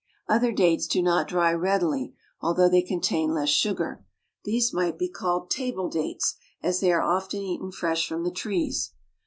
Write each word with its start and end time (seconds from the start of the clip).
Other 0.27 0.51
dates 0.51 0.87
do 0.87 0.99
not 1.03 1.27
dry 1.27 1.53
readily, 1.53 2.15
although 2.41 2.67
they 2.67 2.81
contain 2.81 3.35
less 3.35 3.49
sugar; 3.49 4.03
these 4.45 4.73
might 4.73 4.97
be 4.97 5.07
called 5.07 5.51
table 5.51 5.89
dates, 5.91 6.37
as 6.63 6.79
they*are 6.79 7.03
often 7.03 7.41
eaten 7.43 7.71
fresh 7.71 8.07
from 8.07 8.23
the 8.23 8.31
trees. 8.31 8.93